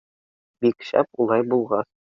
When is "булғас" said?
1.55-1.91